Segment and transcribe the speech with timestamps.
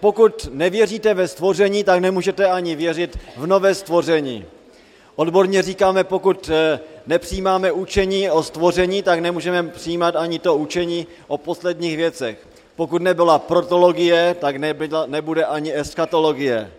[0.00, 4.44] Pokud nevěříte ve stvoření, tak nemůžete ani věřit v nové stvoření.
[5.16, 11.38] Odborně říkáme, pokud eh, nepřijímáme učení o stvoření, tak nemůžeme přijímat ani to učení o
[11.38, 12.46] posledních věcech.
[12.76, 14.56] Pokud nebyla protologie, tak
[15.06, 16.70] nebude ani eschatologie.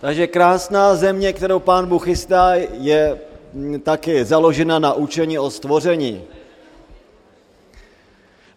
[0.00, 3.20] Takže krásná země, kterou pán Bůh chystá, je
[3.52, 6.24] mm, taky založena na učení o stvoření.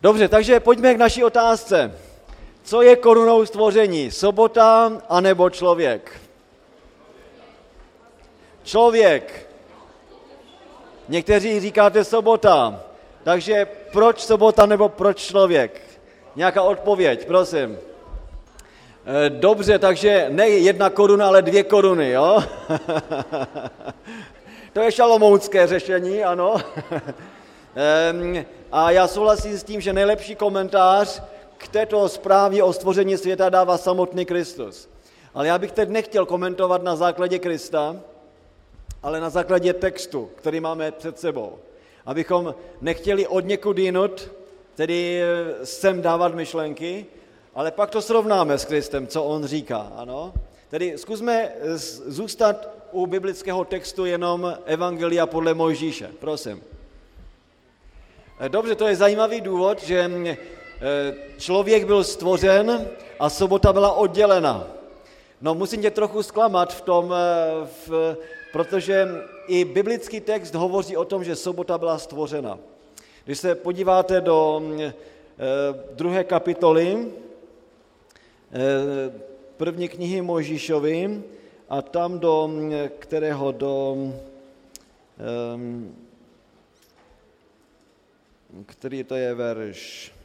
[0.02, 1.91] Dobře, takže pojďme k naší otázce.
[2.70, 4.12] Co je korunou stvoření?
[4.12, 6.22] Sobota anebo člověk?
[8.64, 9.50] Člověk.
[11.08, 12.84] Někteří říkáte sobota.
[13.24, 15.82] Takže proč sobota nebo proč člověk?
[16.36, 17.77] Nějaká odpověď, prosím.
[19.05, 22.44] Eh, dobře, takže ne jedna koruna, ale dvě koruny, jo?
[24.74, 26.55] to je šalomounské řešení, ano.
[28.72, 31.22] A já souhlasím s tím, že nejlepší komentář
[31.59, 34.90] k této zprávě o stvoření světa dává samotný Kristus.
[35.34, 37.96] Ale já bych teď nechtěl komentovat na základě Krista,
[39.04, 41.57] ale na základě textu, který máme před sebou.
[42.05, 44.32] Abychom nechtěli od někud jinut,
[44.76, 47.05] tedy eh, sem dávat myšlenky,
[47.55, 50.34] ale pak to srovnáme s Kristem, co on říká, ano?
[50.70, 51.52] Tedy zkusme
[52.05, 56.63] zůstat u biblického textu jenom Evangelia podle Mojžíše, prosím.
[58.40, 60.37] Eh, dobře, to je zajímavý důvod, že mm, eh,
[61.38, 62.88] člověk byl stvořen
[63.20, 64.68] a sobota byla oddělena.
[65.41, 68.18] No musím tě trochu zklamat v tom, eh, v,
[68.52, 69.08] protože
[69.47, 72.59] i biblický text hovoří o tom, že sobota byla stvořena.
[73.25, 74.81] Když se podíváte do mm,
[75.94, 77.08] druhé kapitoly,
[79.58, 81.24] první knihy Mojžíšovi
[81.69, 83.97] a tam do mm, kterého do
[88.66, 90.19] který to je verš, eh,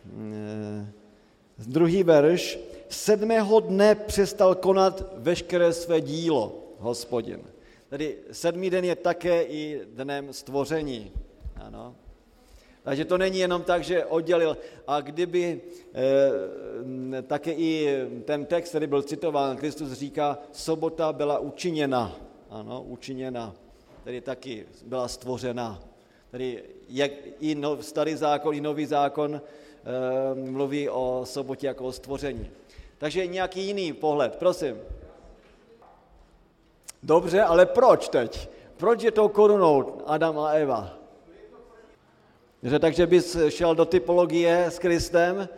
[1.67, 7.41] druhý verš, sedmého dne přestal konat veškeré své dílo, hospodin.
[7.89, 11.13] Tedy sedmý den je také i dnem stvoření.
[11.57, 11.95] Ano.
[12.83, 14.57] Takže to není jenom tak, že oddělil.
[14.87, 15.61] A kdyby
[17.15, 22.17] e, také i ten text, který byl citován, Kristus říká, sobota byla učiněna.
[22.51, 23.55] Ano, učiněna.
[24.05, 25.83] Tedy taky byla stvořena.
[26.31, 29.41] Tedy jak i no, starý zákon, i nový zákon
[30.35, 32.51] mluví o sobotě jako o stvoření.
[32.99, 34.77] Takže nějaký jiný pohled, prosím.
[37.03, 38.49] Dobře, ale proč teď?
[38.77, 40.99] Proč je to korunou Adam a Eva?
[42.63, 45.49] Že, takže bys šel do typologie s Kristem,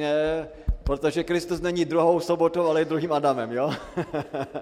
[0.00, 0.48] e,
[0.84, 3.70] protože Kristus není druhou sobotou, ale druhým Adamem, jo?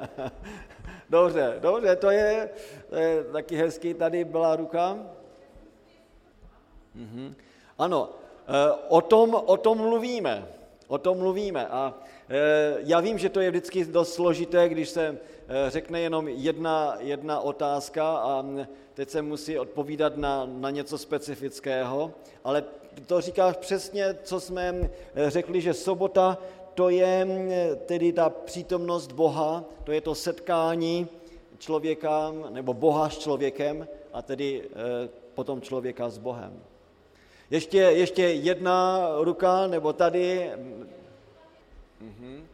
[1.11, 2.51] dobře, dobře, to je,
[2.91, 4.99] to je taky hezký, tady byla ruka.
[6.97, 7.35] Mm-hmm.
[7.79, 8.26] Ano, eh,
[8.89, 10.49] o tom, o tom mluvíme.
[10.89, 11.67] O tom mluvíme.
[11.67, 11.95] A
[12.29, 15.19] eh, já vím, že to je vždycky dost složité, když se
[15.49, 20.99] eh, řekne jenom jedna, jedna otázka a mm, teď se musí odpovídat na, na něco
[20.99, 22.13] specifického,
[22.45, 22.65] ale
[23.07, 24.91] to říkáš přesně, co jsme
[25.27, 26.39] řekli, že sobota
[26.75, 27.51] to je mm,
[27.87, 31.09] tedy ta přítomnost Boha, to je to setkání
[31.59, 34.63] člověka nebo Boha s člověkem a tedy
[35.35, 36.63] potom člověka s Bohem.
[37.51, 40.51] Ještě, ještě jedna ruka, nebo tady.
[42.01, 42.47] Mhm.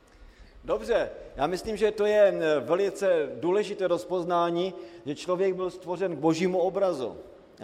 [0.65, 4.75] Dobře, já myslím, že to je velice důležité rozpoznání,
[5.07, 7.17] že člověk byl stvořen k božímu obrazu.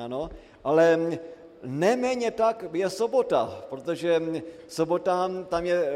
[0.05, 0.31] Ano,
[0.65, 0.99] ale
[1.63, 4.23] neméně tak je sobota, protože
[4.69, 5.93] sobota tam je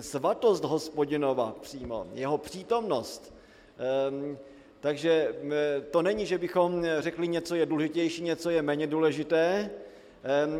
[0.00, 3.34] svatost hospodinova přímo, jeho přítomnost.
[3.78, 4.38] Ehm,
[4.80, 5.34] takže
[5.90, 9.70] to není, že bychom řekli, něco je důležitější, něco je méně důležité,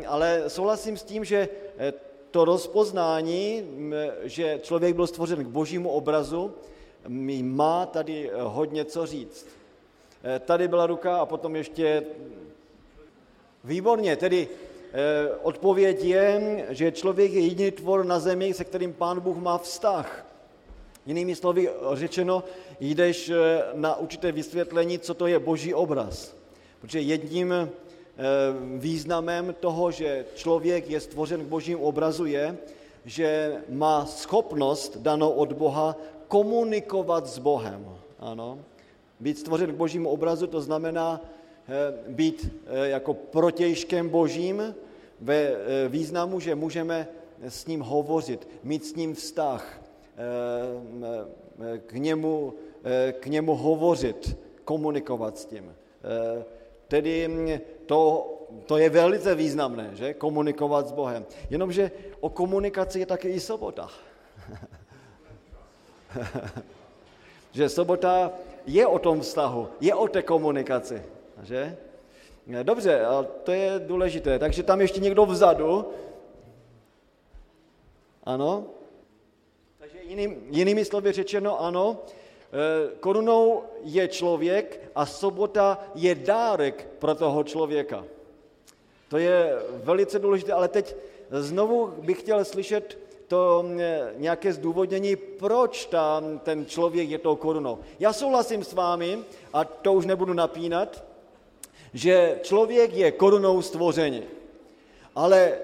[0.07, 1.93] ale souhlasím s tím, že eh,
[2.31, 3.63] to rozpoznání,
[4.23, 6.53] že člověk byl stvořen k božímu obrazu,
[7.41, 9.47] má tady eh, hodně co říct.
[10.23, 12.03] Eh, tady byla ruka a potom ještě...
[13.65, 14.47] Výborně, tedy
[15.41, 20.25] odpověď je, že člověk je jediný tvor na zemi, se kterým pán Bůh má vztah.
[21.05, 22.43] Jinými slovy řečeno,
[22.79, 23.31] jdeš
[23.73, 26.35] na určité vysvětlení, co to je boží obraz.
[26.81, 27.53] Protože jedním
[28.77, 32.57] významem toho, že člověk je stvořen k božím obrazu je,
[33.05, 37.97] že má schopnost danou od Boha komunikovat s Bohem.
[38.19, 38.59] Ano.
[39.19, 44.75] Být stvořen k božímu obrazu, to znamená eh, být eh, jako protějškem božím
[45.21, 45.55] ve
[45.89, 47.07] významu, že můžeme
[47.41, 49.81] s ním hovořit, mít s ním vztah,
[51.85, 52.53] k němu,
[53.11, 55.75] k němu hovořit, komunikovat s tím.
[56.87, 58.29] Tedy mm, to,
[58.65, 60.13] to je velice významné, že?
[60.13, 61.25] Komunikovat s Bohem.
[61.49, 63.89] Jenomže o komunikaci je také i sobota.
[67.51, 68.31] že sobota
[68.65, 71.01] je o tom vztahu, je o té komunikaci,
[71.43, 71.77] že?
[72.63, 74.39] Dobře, a to je důležité.
[74.39, 75.91] Takže tam ještě někdo vzadu.
[78.23, 78.65] Ano?
[79.79, 81.97] Takže jiným, jinými slovy řečeno, ano,
[82.99, 88.05] korunou je člověk a sobota je dárek pro toho člověka.
[89.09, 90.95] To je velice důležité, ale teď
[91.29, 92.97] znovu bych chtěl slyšet
[93.27, 97.79] to e, nějaké zdůvodnění, proč tam ten člověk je tou korunou.
[97.99, 99.19] Já souhlasím s vámi,
[99.53, 101.03] a to už nebudu napínat,
[101.93, 104.23] že člověk je korunou stvoření.
[105.15, 105.57] Ale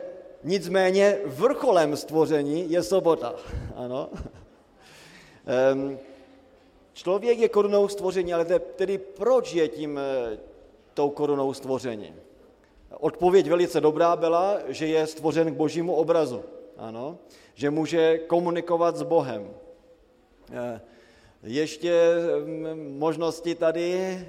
[0.43, 3.35] nicméně vrcholem stvoření je sobota.
[3.75, 4.09] Ano.
[6.99, 10.37] Člověk je korunou stvoření, ale tedy proč je tím eh,
[10.93, 12.13] tou korunou stvoření?
[12.99, 16.43] Odpověď velice dobrá byla, že je stvořen k božímu obrazu.
[16.77, 17.17] Ano,
[17.55, 19.47] že může komunikovat s Bohem.
[20.51, 20.81] Eh,
[21.43, 21.93] ještě
[22.45, 24.19] mm, možnosti tady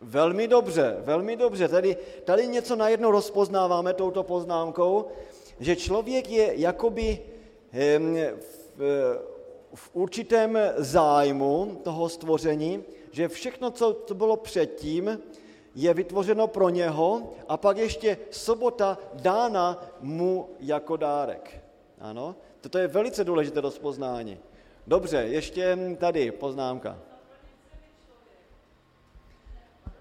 [0.00, 1.68] Velmi dobře, velmi dobře.
[1.68, 5.06] Tady, tady něco najednou rozpoznáváme touto poznámkou,
[5.60, 7.18] že člověk je jakoby
[9.74, 15.20] v, určitém zájmu toho stvoření, že všechno, co to bylo předtím,
[15.74, 21.60] je vytvořeno pro něho a pak ještě sobota dána mu jako dárek.
[22.00, 24.38] Ano, toto je velice důležité rozpoznání.
[24.86, 26.98] Dobře, ještě tady poznámka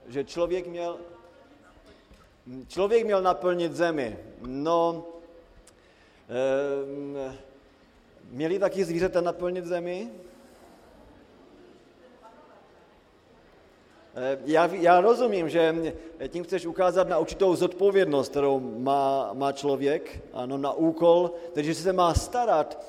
[0.08, 0.98] že člověk měl,
[2.68, 4.18] člověk měl naplnit zemi.
[4.42, 5.06] No,
[6.30, 7.38] e,
[8.32, 10.10] měli taky zvířata naplnit zemi?
[14.16, 15.94] Eh, já, já rozumím, že
[16.28, 21.94] tím chceš ukázat na určitou zodpovědnost, kterou má, má člověk, ano, na úkol, takže se
[21.94, 22.84] má starat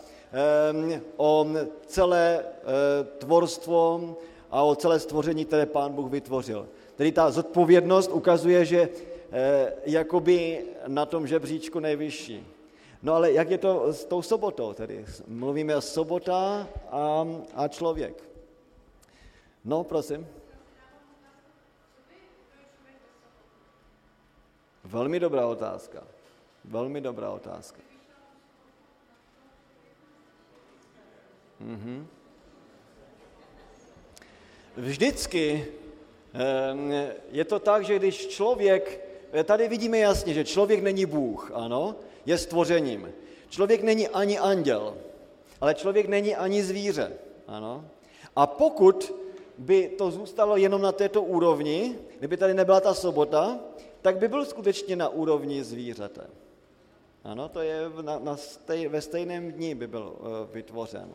[0.73, 1.47] um, o
[1.87, 4.17] celé uh, tvorstvo
[4.51, 6.69] a o celé stvoření, které pán Bůh vytvořil.
[6.97, 8.89] Tedy ta zodpovědnost ukazuje, že
[9.33, 12.58] eh, jakoby na tom žebříčku nejvyšší.
[13.03, 14.73] No ale jak je to s tou sobotou?
[14.73, 18.25] Tedy mluvíme o sobota a, a člověk.
[19.65, 20.29] No, prosím.
[24.85, 26.05] Velmi dobrá otázka.
[26.65, 27.81] Velmi dobrá otázka.
[31.61, 32.07] Mhm.
[34.77, 35.69] Vždycky
[36.35, 36.93] Ehm,
[37.31, 39.01] je to tak, že když člověk,
[39.33, 41.97] eh, tady vidíme jasně, že člověk není Bůh, ano,
[42.29, 43.13] je stvořením.
[43.49, 44.95] Člověk není ani anděl,
[45.61, 47.13] ale člověk není ani zvíře,
[47.47, 47.85] ano.
[48.37, 49.15] A pokud
[49.59, 53.59] by to zůstalo jenom na této úrovni, kdyby tady nebyla ta sobota,
[54.03, 56.27] tak by byl skutečně na úrovni zvířete.
[57.25, 61.09] Ano, to je na, na stej, ve stejném dní by byl uh, vytvořen.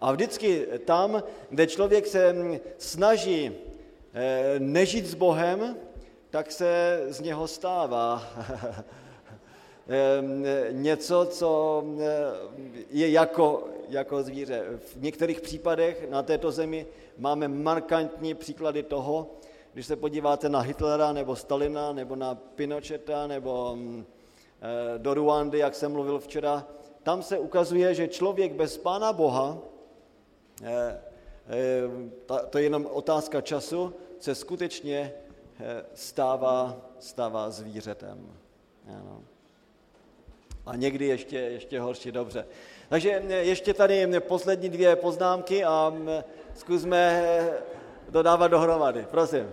[0.00, 3.52] A vždycky tam, kde člověk se hm, snaží
[4.14, 5.76] Eh, nežít s Bohem,
[6.30, 8.22] tak se z něho stává
[10.70, 12.06] něco, co eh,
[12.90, 14.64] je jako, jako zvíře.
[14.78, 16.86] V některých případech na této zemi
[17.18, 19.30] máme markantní příklady toho,
[19.72, 24.04] když se podíváte na Hitlera nebo Stalina nebo na Pinocheta nebo mm,
[24.98, 26.66] do Ruandy, jak jsem mluvil včera,
[27.02, 29.58] tam se ukazuje, že člověk bez Pána Boha
[31.48, 32.10] Eh,
[32.50, 35.14] to je jenom otázka času, se skutečně
[35.60, 38.38] eh, stává, stává zvířetem.
[38.88, 39.22] Ano.
[40.68, 42.46] A někdy ještě, ještě horší, dobře.
[42.88, 45.94] Takže eh, ještě tady poslední dvě poznámky a
[46.54, 47.24] zkusme
[48.08, 49.06] dodávat dohromady.
[49.10, 49.50] Prosím.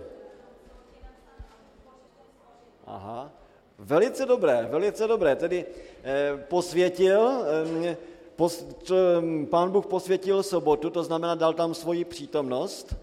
[2.86, 3.32] Aha.
[3.78, 5.36] Velice dobré, velice dobré.
[5.36, 5.66] Tedy
[6.04, 7.96] eh, posvětil eh,
[9.50, 12.96] pán Bůh posvětil sobotu, to znamená, dal tam svoji přítomnost,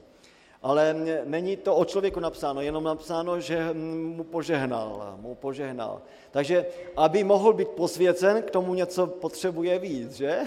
[0.63, 6.01] ale není to o člověku napsáno, jenom napsáno, že mu požehnal, mu požehnal.
[6.31, 6.65] Takže,
[6.97, 10.39] aby mohl být posvěcen, k tomu něco potřebuje víc, že?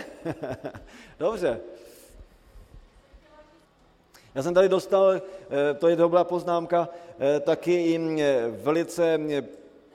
[1.18, 1.60] Dobře.
[4.34, 5.20] Já jsem tady dostal, eh,
[5.74, 9.18] to je dobrá poznámka, eh, taky i eh, velice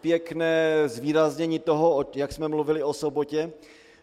[0.01, 3.51] pěkné zvýraznění toho, jak jsme mluvili o sobotě,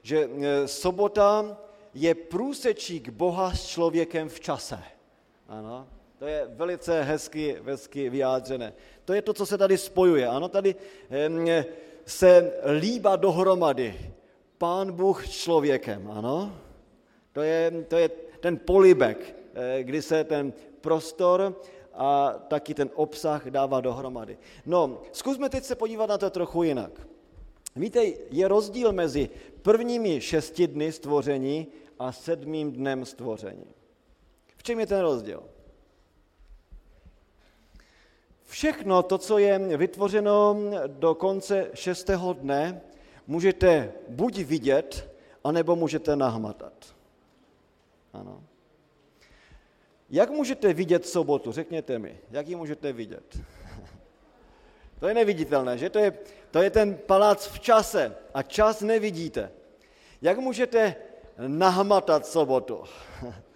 [0.03, 1.59] že e, sobota
[1.95, 4.79] je průsečík Boha s člověkem v čase.
[5.49, 5.87] Ano,
[6.19, 8.73] to je velice hezky, hezky vyjádřené.
[9.05, 10.27] To je to, co se tady spojuje.
[10.27, 10.75] Ano, tady
[12.07, 14.13] se líbá dohromady
[14.59, 16.11] pán Bůh člověkem.
[16.11, 16.57] Ano,
[17.33, 18.09] to je, to je
[18.41, 21.61] ten polibek, e, kdy se ten prostor
[21.95, 24.39] a taky ten obsah dává dohromady.
[24.67, 27.09] No, zkusme teď se podívat na to trochu jinak.
[27.77, 29.31] Víte, je rozdíl mezi
[29.63, 31.67] prvními šesti dny stvoření
[31.99, 33.75] a sedmým dnem stvoření.
[34.57, 35.43] V čem je ten rozdíl?
[38.49, 42.81] Všechno to, co je vytvořeno do konce šestého dne,
[43.27, 45.11] můžete buď vidět,
[45.45, 46.73] anebo můžete nahmatat.
[48.13, 48.43] Ano.
[50.11, 51.53] Jak můžete vidět sobotu?
[51.53, 53.39] Řekněte mi, jak ji můžete vidět?
[55.01, 55.91] To je neviditelné, že?
[55.91, 56.19] To je,
[56.51, 59.53] to je ten palác v čase a čas nevidíte.
[60.23, 60.97] Jak můžete
[61.47, 62.85] nahmatat sobotu?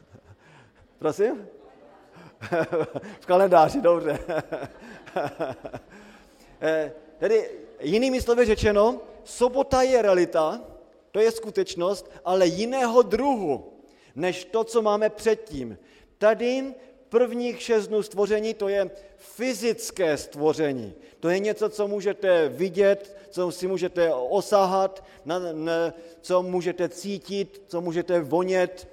[0.98, 1.48] Prosím?
[3.20, 4.18] v kalendáři, dobře.
[6.64, 10.60] Eh, tedy jinými slovy řečeno, sobota je realita,
[11.10, 13.72] to je skutečnost, ale jiného druhu,
[14.14, 15.78] než to, co máme předtím.
[16.18, 16.74] Tady
[17.08, 20.94] prvních šest dnů stvoření to je fyzické stvoření.
[21.20, 25.04] To je něco, co můžete vidět, co si můžete osahat,
[26.20, 28.88] co můžete cítit, co můžete vonět.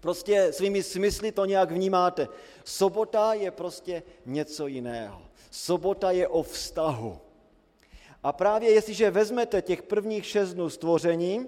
[0.00, 2.28] Prostě svými smysly to nějak vnímáte.
[2.64, 5.22] Sobota je prostě něco jiného.
[5.50, 7.18] Sobota je o vztahu.
[8.22, 11.46] A právě jestliže vezmete těch prvních šest dnů stvoření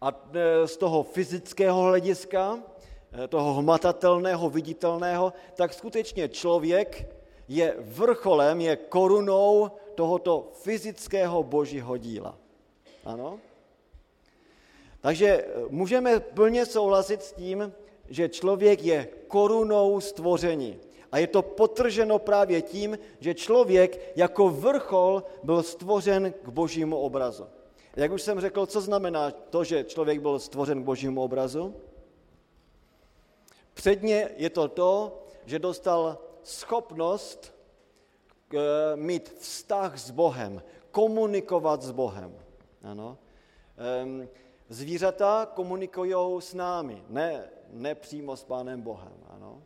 [0.00, 2.58] a e, z toho fyzického hlediska,
[3.24, 7.14] e, toho hmatatelného, viditelného, tak skutečně člověk
[7.48, 12.38] je vrcholem, je korunou tohoto fyzického božího díla.
[13.04, 13.38] Ano?
[15.00, 17.72] Takže e, můžeme plně souhlasit s tím,
[18.08, 20.80] že člověk je korunou stvoření.
[21.12, 27.46] A je to potrženo právě tím, že člověk jako vrchol byl stvořen k božímu obrazu.
[27.96, 31.74] Jak už jsem řekl, co znamená to, že člověk byl stvořen k božímu obrazu?
[33.74, 37.54] Předně je to to, že dostal schopnost
[38.54, 38.58] eh,
[38.96, 42.34] mít vztah s Bohem, komunikovat s Bohem.
[42.82, 43.18] Ano.
[43.78, 44.28] Ehm,
[44.68, 49.12] zvířata komunikují s námi, ne, ne přímo s Pánem Bohem.
[49.28, 49.62] Ano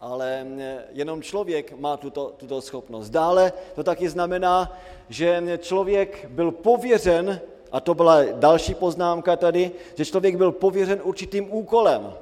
[0.00, 3.10] ale eh, jenom člověk má tuto, tuto schopnost.
[3.10, 4.76] Dále to taky znamená,
[5.08, 7.40] že člověk byl pověřen,
[7.72, 12.12] a to byla další poznámka tady, že člověk byl pověřen určitým úkolem.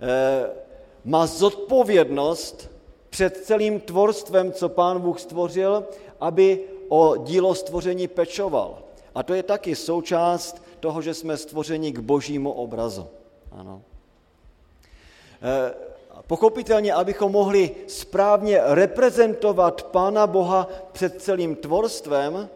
[0.00, 0.50] Eh,
[1.04, 2.70] má zodpovědnost
[3.10, 5.84] před celým tvorstvem, co pán Bůh stvořil,
[6.20, 8.78] aby o dílo stvoření pečoval.
[9.14, 13.06] A to je taky součást toho, že jsme stvořeni k božímu obrazu.
[13.52, 13.82] Ano.
[15.42, 15.74] Eh,
[16.26, 22.48] Pochopitelně, abychom mohli správně reprezentovat Pána Boha před celým tvorstvem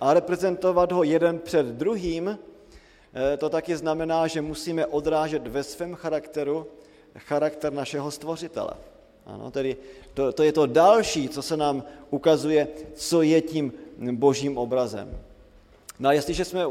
[0.00, 2.38] a reprezentovat ho jeden před druhým,
[3.14, 6.66] eh, to taky znamená, že musíme odrážet ve svém charakteru
[7.18, 8.70] charakter našeho stvořitele.
[9.26, 9.76] Ano, tedy
[10.14, 13.72] to, to je to další, co se nám ukazuje, co je tím
[14.12, 15.20] božím obrazem.
[16.00, 16.64] No a jestliže jsme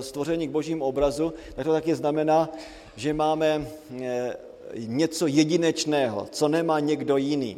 [0.00, 2.48] stvoření k božím obrazu, tak to taky znamená,
[2.96, 3.66] že máme
[4.00, 4.36] eh,
[4.76, 7.56] něco jedinečného, co nemá někdo jiný.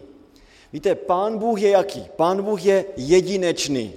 [0.73, 2.07] Víte, pán Bůh je jaký?
[2.17, 3.93] Pán Bůh je jedinečný.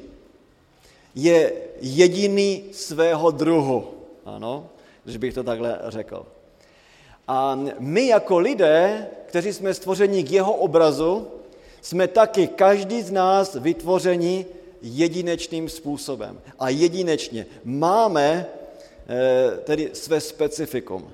[1.15, 3.87] Je jediný svého druhu.
[4.25, 4.69] Ano,
[5.03, 6.25] když bych to takhle řekl.
[7.27, 11.27] A my jako lidé, kteří jsme stvořeni k jeho obrazu,
[11.81, 14.45] jsme taky každý z nás vytvořeni
[14.81, 16.41] jedinečným způsobem.
[16.59, 18.45] A jedinečně máme
[19.09, 21.11] eh, tedy své specifikum.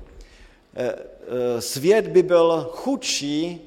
[0.75, 0.95] Eh,
[1.27, 3.61] Eh, svět by byl chudší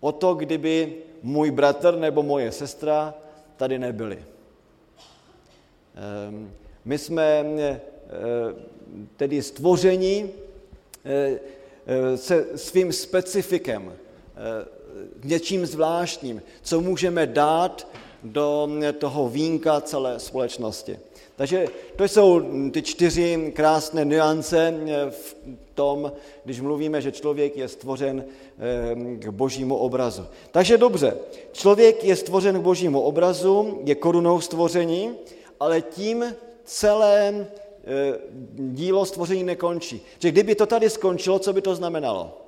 [0.00, 3.14] o to, kdyby můj bratr nebo moje sestra
[3.56, 4.24] tady nebyli.
[5.94, 6.52] Ehm,
[6.84, 7.44] my jsme
[9.16, 10.30] tedy stvoření
[12.16, 13.92] se svým specifikem,
[15.24, 17.88] něčím zvláštním, co můžeme dát
[18.24, 20.98] do toho vínka celé společnosti.
[21.36, 21.66] Takže
[21.96, 22.40] to jsou
[22.70, 24.74] ty čtyři krásné nuance
[25.10, 25.36] v
[25.74, 26.12] tom,
[26.44, 30.26] když mluvíme, že člověk je stvořen eh, k božímu obrazu.
[30.50, 31.16] Takže dobře,
[31.52, 35.10] člověk je stvořen k božímu obrazu, je korunou stvoření,
[35.60, 36.24] ale tím
[36.64, 37.46] celé
[37.84, 38.18] eh,
[38.56, 40.00] dílo stvoření nekončí.
[40.18, 42.40] Že kdyby to tady skončilo, co by to znamenalo?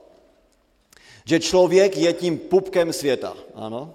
[1.25, 3.95] Že člověk je tím pupkem světa, ano?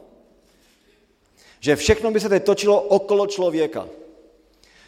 [1.62, 3.88] Že všechno by se teď točilo okolo člověka.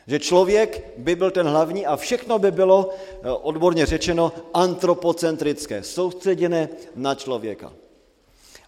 [0.07, 2.89] Že člověk by byl ten hlavní a všechno by bylo,
[3.23, 7.73] eh, odborně řečeno, antropocentrické, soustředěné na člověka.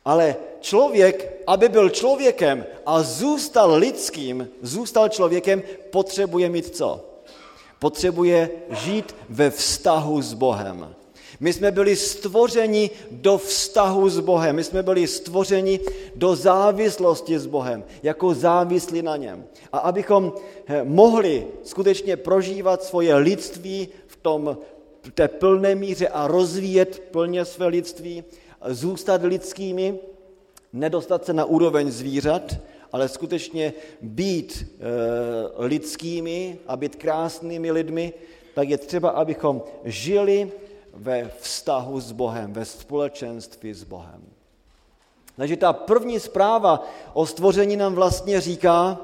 [0.06, 7.06] Ale člověk, aby byl člověkem a zůstal lidským, zůstal člověkem, potřebuje mít co?
[7.80, 10.96] Potřebuje žít ve vztahu s Bohem.
[11.40, 15.80] My jsme byli stvořeni do vztahu s Bohem, my jsme byli stvořeni
[16.16, 19.46] do závislosti s Bohem, jako závislí na něm.
[19.72, 20.34] A abychom
[20.68, 24.58] eh, mohli skutečně prožívat svoje lidství v tom
[25.06, 28.24] v té plné míře a rozvíjet plně své lidství,
[28.68, 30.00] zůstat lidskými,
[30.74, 32.58] nedostat se na úroveň zvířat,
[32.92, 38.14] ale skutečně být e, lidskými a být krásnými lidmi,
[38.54, 40.52] tak je třeba, abychom žili
[40.96, 44.22] ve vztahu s Bohem, ve společenství s Bohem.
[45.38, 48.98] Takže ta první zpráva o stvoření nám vlastně říká,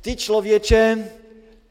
[0.00, 1.12] ty člověče,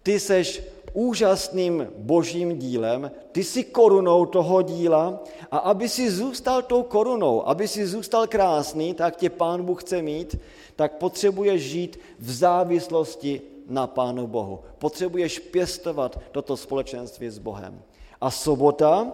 [0.04, 0.64] ty seš
[0.94, 5.20] úžasným božím dílem, ty jsi korunou toho díla
[5.52, 10.02] a aby si zůstal tou korunou, aby si zůstal krásný, tak tě Pán Bůh chce
[10.02, 10.40] mít,
[10.76, 14.60] tak potřebuješ žít v závislosti na Pánu Bohu.
[14.78, 17.82] Potřebuješ pěstovat toto společenství s Bohem.
[18.22, 19.12] A sobota,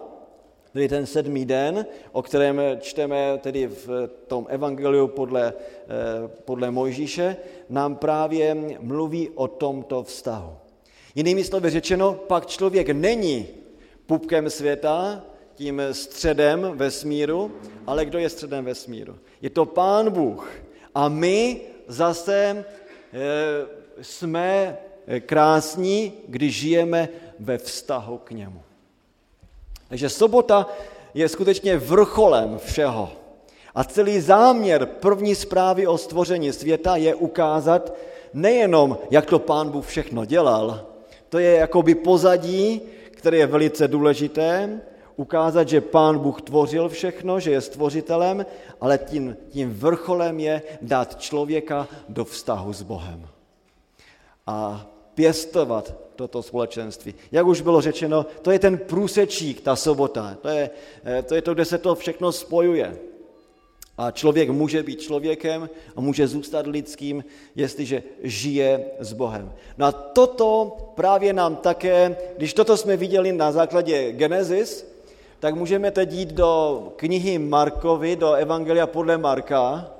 [0.76, 7.36] tedy ten sedmý den, o kterém čteme tedy v tom evangeliu podle, eh, podle Mojžíše,
[7.68, 10.56] nám právě mluví o tomto vztahu.
[11.14, 13.46] Jinými slovy řečeno, pak člověk není
[14.06, 17.52] pupkem světa, tím středem vesmíru,
[17.86, 19.16] ale kdo je středem vesmíru?
[19.42, 20.50] Je to Pán Bůh.
[20.94, 22.64] A my zase e,
[24.02, 24.76] jsme
[25.20, 27.08] krásní, když žijeme
[27.40, 28.65] ve vztahu k němu.
[29.88, 30.66] Takže sobota
[31.14, 33.10] je skutečně vrcholem všeho.
[33.74, 37.94] A celý záměr první zprávy o stvoření světa je ukázat
[38.34, 40.86] nejenom, jak to pán Bůh všechno dělal,
[41.28, 44.80] to je jakoby pozadí, které je velice důležité,
[45.16, 48.46] ukázat, že pán Bůh tvořil všechno, že je stvořitelem,
[48.80, 53.28] ale tím, tím vrcholem je dát člověka do vztahu s Bohem.
[54.46, 57.14] A pěstovat toto společenství.
[57.32, 60.36] Jak už bylo řečeno, to je ten průsečík, ta sobota.
[60.42, 60.70] To je,
[61.04, 62.96] eh, to je to, kde se to všechno spojuje.
[63.98, 67.24] A člověk může být člověkem a může zůstat lidským,
[67.56, 69.52] jestliže žije s Bohem.
[69.78, 74.84] No a toto právě nám také, když toto jsme viděli na základě Genesis,
[75.40, 79.90] tak můžeme teď jít do knihy Markovi, do Evangelia podle Marka,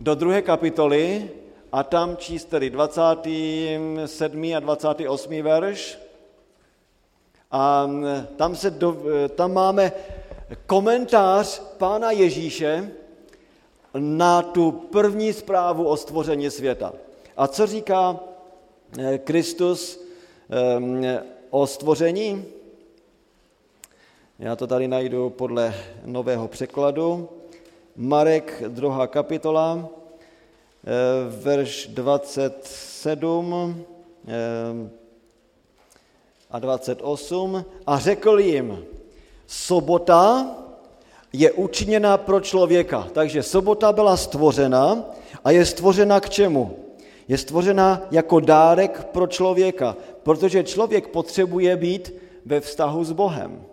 [0.00, 1.30] do druhé kapitoly
[1.72, 4.52] a tam číst tedy 27.
[4.56, 5.42] a 28.
[5.42, 5.98] verš.
[7.50, 7.90] A
[8.36, 8.96] tam, se do,
[9.34, 9.92] tam máme
[10.66, 12.90] komentář Pána Ježíše
[13.94, 16.92] na tu první zprávu o stvoření světa.
[17.36, 18.20] A co říká
[18.98, 20.00] eh, Kristus
[21.50, 22.44] o stvoření?
[24.38, 27.28] Já to tady najdu podle nového překladu.
[27.96, 29.88] Marek, druhá kapitola,
[31.28, 33.84] verš 27
[36.50, 37.64] a 28.
[37.86, 38.84] A řekl jim,
[39.46, 40.50] sobota
[41.32, 43.08] je učiněna pro člověka.
[43.12, 45.04] Takže sobota byla stvořena
[45.44, 46.76] a je stvořena k čemu?
[47.28, 52.14] Je stvořena jako dárek pro člověka, protože člověk potřebuje být
[52.44, 53.64] ve vztahu s Bohem.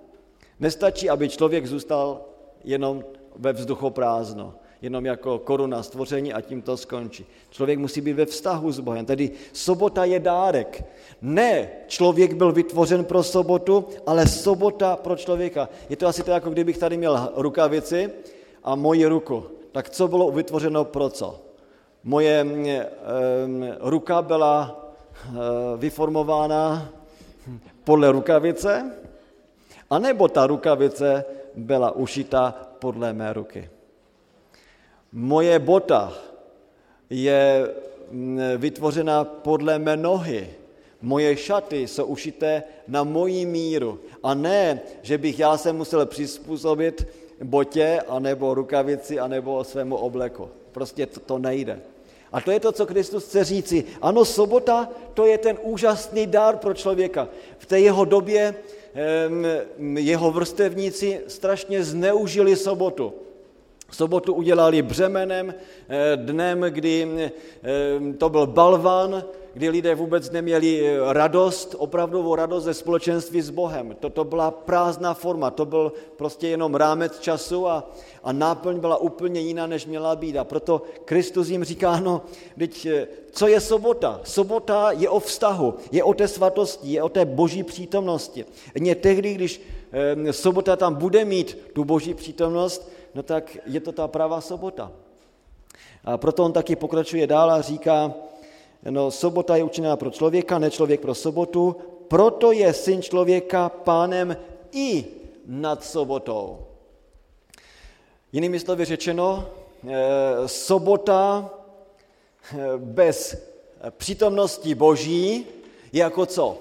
[0.60, 2.22] Nestačí, aby člověk zůstal
[2.64, 3.04] jenom
[3.36, 7.26] ve vzduchoprázdno jenom jako koruna stvoření a tím to skončí.
[7.50, 10.84] Člověk musí být ve vztahu s Bohem, tedy sobota je dárek.
[11.22, 15.70] Ne, člověk byl vytvořen pro sobotu, ale sobota pro člověka.
[15.90, 18.12] Je to asi tak, jako kdybych tady měl rukavici
[18.64, 19.44] a moji ruku.
[19.72, 21.40] Tak co bylo vytvořeno pro co?
[22.04, 22.88] Moje e,
[23.80, 24.86] ruka byla
[25.26, 25.32] e,
[25.78, 26.90] vyformována
[27.84, 28.92] podle rukavice,
[29.90, 33.70] anebo ta rukavice byla ušita podle mé ruky.
[35.12, 36.14] Moje bota
[37.10, 37.70] je
[38.12, 40.50] mm, vytvořena podle mé nohy.
[41.02, 44.00] Moje šaty jsou ušité na moji míru.
[44.24, 47.08] A ne, že bych já se musel přizpůsobit
[47.44, 50.50] botě, anebo rukavici, anebo svému obleku.
[50.72, 51.80] Prostě to, to nejde.
[52.32, 53.84] A to je to, co Kristus chce říci.
[54.02, 57.28] Ano, sobota, to je ten úžasný dár pro člověka.
[57.58, 58.56] V té jeho době
[59.96, 63.14] jeho vrstevníci strašně zneužili sobotu.
[63.92, 65.54] Sobotu udělali břemenem,
[65.90, 67.32] eh, dnem, kdy eh,
[68.18, 69.24] to byl balvan,
[69.54, 73.96] kdy lidé vůbec neměli eh, radost, opravdovou radost ze společenství s Bohem.
[74.00, 77.92] Toto byla prázdná forma, to byl prostě jenom rámec času a,
[78.24, 80.38] a náplň byla úplně jiná, než měla být.
[80.38, 82.22] A proto Kristus jim říká, no,
[82.60, 82.88] teď,
[83.32, 84.22] co je sobota?
[84.24, 88.46] Sobota je o vztahu, je o té svatosti, je o té boží přítomnosti.
[88.80, 89.62] Ně tehdy, když
[90.32, 94.92] sobota tam bude mít tu boží přítomnost, no tak je to ta pravá sobota.
[96.06, 98.14] A proto on taky pokračuje dál a říká,
[98.90, 101.76] no sobota je učiněna pro člověka, ne člověk pro sobotu,
[102.08, 104.38] proto je syn člověka pánem
[104.72, 105.06] i
[105.46, 106.68] nad sobotou.
[108.32, 109.50] Jinými slovy řečeno,
[109.88, 111.50] eh, sobota
[112.54, 113.50] eh, bez
[113.98, 115.46] přítomnosti Boží
[115.92, 116.58] je jako co?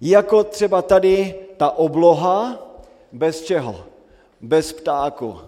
[0.00, 2.58] Jako třeba tady ta obloha
[3.12, 3.91] bez čeho?
[4.42, 5.38] Bez ptáku.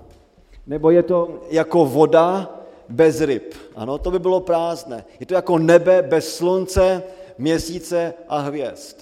[0.67, 3.55] Nebo je to jako voda bez ryb.
[3.77, 5.05] Ano, to by bylo prázdné.
[5.21, 7.03] Je to jako nebe bez slunce,
[7.39, 8.97] měsíce a hvězd.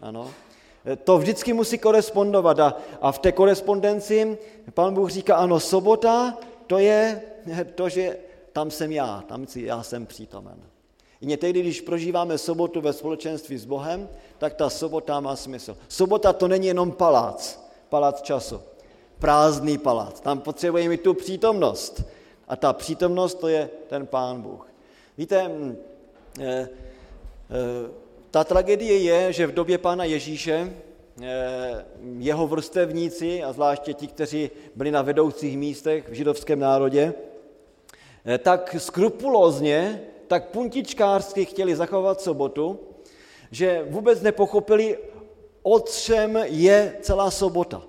[0.00, 0.30] Ano.
[1.04, 4.38] To vždycky musí korespondovat a, a v té korespondenci
[4.74, 7.22] pán Bůh říká, ano, sobota, to je
[7.74, 8.16] to, že
[8.52, 10.56] tam jsem já, tam si, já jsem přítomen.
[11.20, 14.08] I někdy, když prožíváme sobotu ve společenství s Bohem,
[14.38, 15.76] tak ta sobota má smysl.
[15.88, 18.60] Sobota to není jenom palác, palác času,
[19.18, 20.20] prázdný palác.
[20.20, 22.02] Tam potřebujeme tu přítomnost.
[22.48, 24.68] A ta přítomnost to je ten Pán Bůh.
[25.18, 25.76] Víte, mm,
[26.40, 26.68] eh, eh,
[28.30, 30.72] ta tragédie je, že v době Pána Ježíše
[31.22, 31.84] eh,
[32.18, 37.14] jeho vrstevníci, a zvláště ti, kteří byli na vedoucích místech v židovském národě,
[38.38, 42.80] tak skrupulózně, tak puntičkářsky chtěli zachovat sobotu,
[43.50, 44.98] že vůbec nepochopili,
[45.62, 47.82] o čem je celá sobota.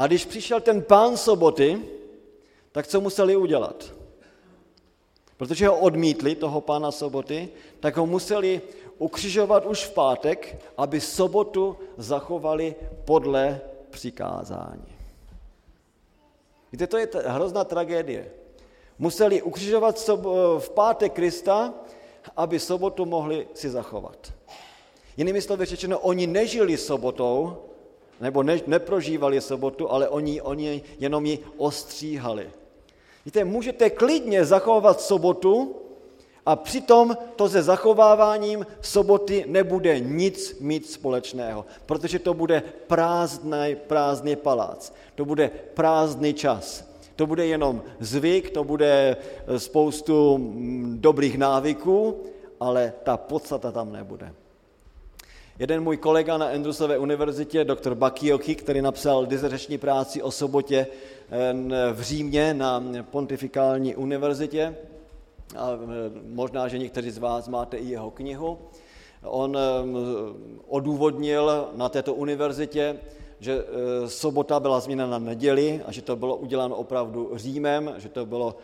[0.00, 1.80] A když přišel ten pán soboty,
[2.72, 3.92] tak co museli udělat?
[5.36, 7.48] Protože ho odmítli, toho pána soboty,
[7.80, 8.60] tak ho museli
[8.98, 13.60] ukřižovat už v pátek, aby sobotu zachovali podle
[13.90, 14.96] přikázání.
[16.72, 18.30] Víte, to je hrozná tragédie.
[18.98, 20.08] Museli ukřižovat
[20.58, 21.74] v pátek Krista,
[22.36, 24.32] aby sobotu mohli si zachovat.
[25.16, 27.56] Jinými slovy řečeno, oni nežili sobotou,
[28.20, 32.50] nebo ne, neprožívali sobotu, ale oni, oni jenom ji ostříhali.
[33.24, 35.76] Víte, můžete klidně zachovat sobotu
[36.46, 44.36] a přitom to se zachováváním soboty nebude nic mít společného, protože to bude prázdný, prázdný
[44.36, 46.90] palác, to bude prázdný čas.
[47.16, 49.16] To bude jenom zvyk, to bude
[49.56, 52.16] spoustu mm, dobrých návyků,
[52.60, 54.32] ale ta podstata tam nebude.
[55.60, 60.86] Jeden můj kolega na Andrewsové univerzitě, doktor Bakioki, který napsal dizertační práci o sobotě
[61.92, 64.76] v Římě na Pontifikální univerzitě,
[65.56, 65.70] a
[66.26, 68.58] možná, že někteří z vás máte i jeho knihu,
[69.24, 69.58] on
[70.68, 72.96] odůvodnil na této univerzitě,
[73.40, 73.64] že
[74.06, 78.56] sobota byla změna na neděli a že to bylo uděláno opravdu Římem, že to bylo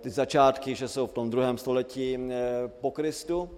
[0.00, 2.18] ty začátky, že jsou v tom druhém století
[2.80, 3.50] po Kristu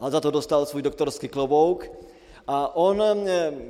[0.00, 1.90] a za to dostal svůj doktorský klobouk.
[2.46, 3.02] A on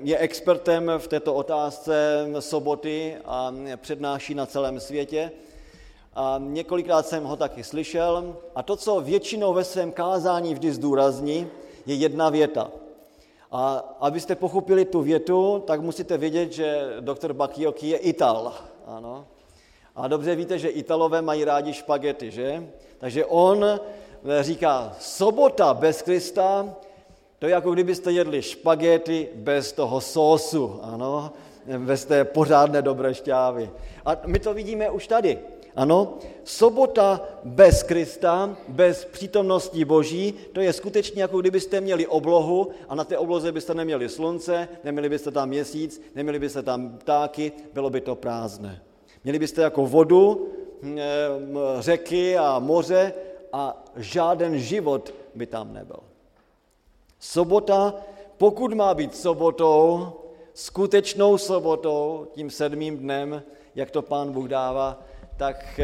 [0.02, 5.32] je expertem v této otázce soboty a přednáší na celém světě.
[6.14, 8.36] A několikrát jsem ho taky slyšel.
[8.54, 11.48] A to, co většinou ve svém kázání vždy zdůrazní,
[11.86, 12.70] je jedna věta.
[13.52, 18.52] A abyste pochopili tu větu, tak musíte vědět, že doktor Bakioki je Ital.
[18.86, 19.26] Ano.
[19.96, 22.68] A dobře víte, že Italové mají rádi špagety, že?
[22.98, 23.80] Takže on
[24.40, 26.74] říká, sobota bez Krista,
[27.38, 31.33] to je jako kdybyste jedli špagety bez toho sósu, ano,
[31.78, 33.70] bez té pořádné dobré šťávy.
[34.04, 35.38] A my to vidíme už tady.
[35.76, 42.94] Ano, sobota bez Krista, bez přítomnosti Boží, to je skutečně jako kdybyste měli oblohu a
[42.94, 47.90] na té obloze byste neměli slunce, neměli byste tam měsíc, neměli byste tam ptáky, bylo
[47.90, 48.83] by to prázdné.
[49.24, 50.48] Měli byste jako vodu,
[50.83, 50.98] hm,
[51.78, 53.12] řeky a moře
[53.52, 56.00] a žádný život by tam nebyl.
[57.18, 57.94] Sobota,
[58.38, 60.12] pokud má být sobotou,
[60.54, 63.42] skutečnou sobotou, tím sedmým dnem,
[63.74, 65.02] jak to pán Bůh dává,
[65.36, 65.80] tak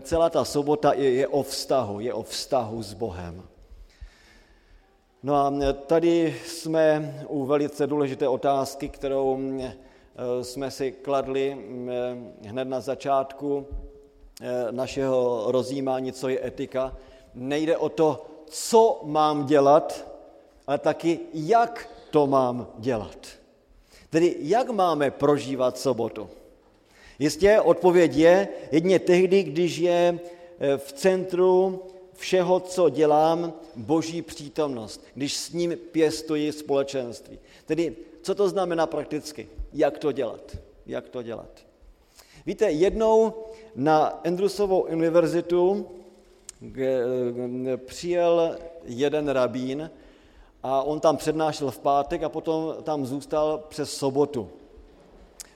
[0.00, 3.42] celá ta sobota je, je o vztahu, je o vztahu s Bohem.
[5.22, 5.52] No a
[5.86, 9.38] tady jsme u velice důležité otázky, kterou
[10.42, 11.58] jsme si kladli
[12.42, 13.66] hned na začátku
[14.70, 16.96] našeho rozjímání, co je etika.
[17.34, 20.06] Nejde o to, co mám dělat,
[20.66, 23.28] ale taky jak to mám dělat.
[24.10, 26.30] Tedy jak máme prožívat sobotu.
[27.18, 30.18] Jistě odpověď je jedině tehdy, když je
[30.60, 37.38] e, v centru všeho, co dělám, boží přítomnost, když s ním pěstuji společenství.
[37.66, 39.48] Tedy co to znamená prakticky?
[39.72, 40.56] Jak to dělat?
[40.86, 41.50] Jak to dělat?
[42.46, 43.34] Víte, jednou
[43.76, 45.86] na Andrewsovou univerzitu
[47.76, 49.90] přijel jeden rabín
[50.62, 54.50] a on tam přednášel v pátek a potom tam zůstal přes sobotu.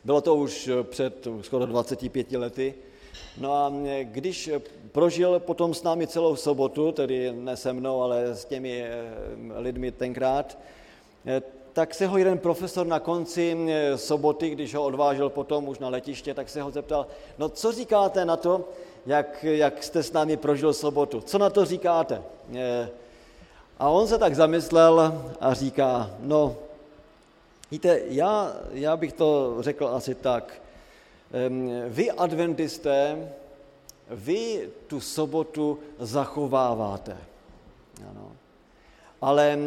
[0.04, 2.74] Bylo to už před skoro 25 lety.
[3.38, 4.50] No a když
[4.92, 9.04] prožil potom s námi celou sobotu, tedy ne se mnou, ale s těmi eh,
[9.56, 10.58] lidmi tenkrát,
[11.26, 11.42] eh,
[11.74, 13.56] tak se ho jeden profesor na konci
[13.96, 17.06] soboty, když ho odvážel potom už na letiště, tak se ho zeptal,
[17.38, 18.68] no co říkáte na to,
[19.06, 21.20] jak, jak jste s námi prožil sobotu?
[21.20, 22.22] Co na to říkáte?
[23.78, 26.56] A on se tak zamyslel a říká, no,
[27.70, 30.62] víte, já, já bych to řekl asi tak,
[31.88, 33.28] vy adventisté,
[34.10, 37.16] vy tu sobotu zachováváte.
[38.10, 38.32] Ano.
[39.20, 39.58] Ale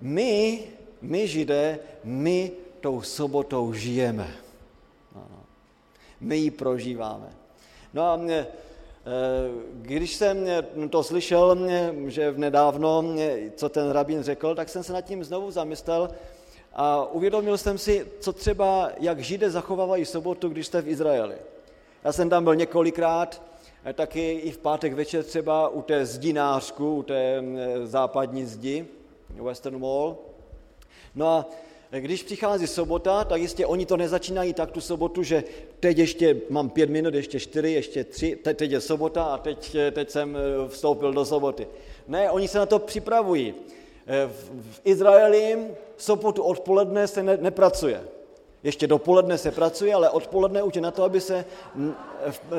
[0.00, 0.64] my,
[1.04, 4.34] my židé, my tou sobotou žijeme.
[5.14, 5.40] Ano.
[6.20, 7.28] My ji prožíváme.
[7.94, 8.46] No a mě,
[9.72, 10.46] když jsem
[10.90, 11.58] to slyšel,
[12.06, 13.04] že v nedávno,
[13.56, 16.10] co ten rabín řekl, tak jsem se nad tím znovu zamyslel
[16.74, 21.36] a uvědomil jsem si, co třeba, jak židé zachovávají sobotu, když jste v Izraeli.
[22.04, 23.42] Já jsem tam byl několikrát,
[23.94, 27.42] taky i v pátek večer třeba u té zdinářku, u té
[27.84, 28.86] západní zdi,
[29.30, 30.16] Western Wall.
[31.14, 31.46] No a
[31.90, 35.44] když přichází sobota, tak jistě oni to nezačínají tak tu sobotu, že
[35.80, 39.76] teď ještě mám pět minut, ještě čtyři, ještě tři, teď, teď je sobota a teď,
[39.90, 41.68] teď jsem eh, vstoupil do soboty.
[42.08, 43.54] Ne, oni se na to připravují.
[44.06, 44.30] Eh,
[44.70, 45.58] v, Izraeli
[45.96, 48.02] v sobotu odpoledne se ne, nepracuje.
[48.62, 51.44] Ještě dopoledne se pracuje, ale odpoledne už je na to, aby se,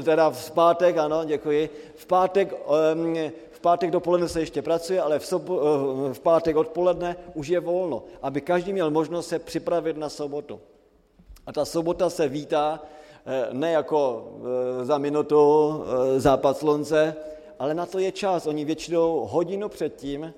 [0.03, 2.53] teda v pátek, ano, děkuji, v pátek,
[3.51, 7.59] v pátek dopoledne se ještě pracuje, ale v, sobo, eh, v pátek odpoledne už je
[7.59, 10.61] volno, aby každý měl možnost se připravit na sobotu.
[11.45, 12.77] A ta sobota se vítá
[13.25, 13.99] eh, ne jako
[14.81, 15.41] eh, za minutu
[16.17, 17.15] západ slunce,
[17.59, 18.45] ale na to je čas.
[18.45, 20.33] Oni většinou hodinu předtím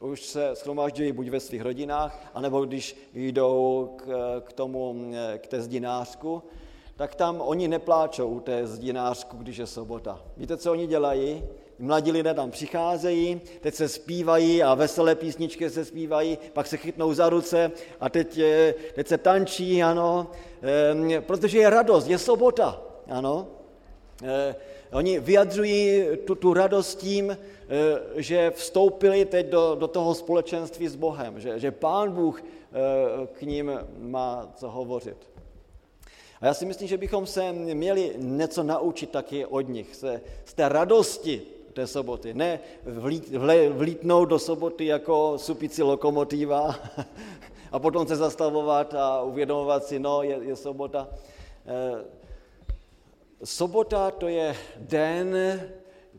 [0.00, 4.02] už se schromažďují buď ve svých rodinách, anebo když jdou k,
[4.40, 6.42] k tomu, k té zdinářku,
[6.96, 10.20] tak tam oni nepláčou u té zdinářku, když je sobota.
[10.36, 11.44] Víte, co oni dělají?
[11.78, 17.14] Mladí lidé tam přicházejí, teď se zpívají a veselé písničky se zpívají, pak se chytnou
[17.14, 18.40] za ruce a teď,
[18.94, 20.30] teď se tančí, ano,
[21.20, 23.46] protože je radost, je sobota, ano.
[24.92, 27.38] Oni vyjadřují tu, tu radost tím, eh,
[28.16, 33.42] že vstoupili teď do, do toho společenství s Bohem, že, že Pán Bůh eh, k
[33.42, 35.16] ním má co hovořit.
[36.40, 40.54] A já si myslím, že bychom se měli něco naučit taky od nich, se, z
[40.54, 42.34] té radosti té soboty.
[42.34, 46.74] Ne vlít, vle, vlítnout do soboty jako supici lokomotiva
[47.72, 51.08] a potom se zastavovat a uvědomovat si, no, je, je sobota.
[51.66, 52.22] Eh,
[53.44, 55.36] Sobota to je den,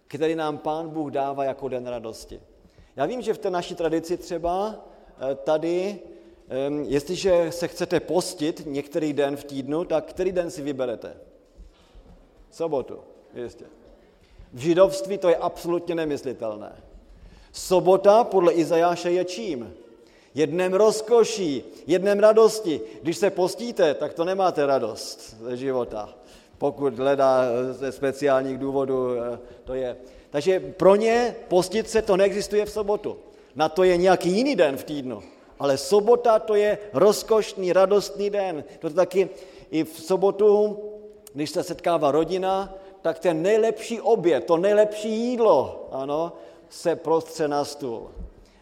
[0.08, 2.42] který nám Pán Bůh dává jako den radosti.
[2.96, 4.86] Já vím, že v té naší tradici třeba
[5.32, 6.00] eh, tady,
[6.88, 11.18] jestliže se chcete postit některý den v týdnu, tak který den si vyberete?
[12.52, 13.00] Sobotu,
[13.34, 13.66] jistě.
[14.54, 16.76] V židovství to je absolutně nemyslitelné.
[17.52, 19.74] Sobota podle Izajáše je čím?
[20.36, 22.82] Jednem rozkoší, jednem radosti.
[23.02, 26.16] Když se postíte, tak to nemáte radost ze života
[26.64, 29.98] pokud hledá ze speciálních důvodů, eh, to je.
[30.30, 33.18] Takže pro ně postit se to neexistuje v sobotu.
[33.56, 35.24] Na to je nějaký jiný den v týdnu.
[35.60, 38.64] Ale sobota to je rozkošný, radostný den.
[38.80, 39.30] To taky
[39.72, 40.78] i v sobotu,
[41.34, 46.34] když se setkává rodina, tak ten nejlepší oběd, to nejlepší jídlo, ano,
[46.70, 48.12] se prostře na stůl.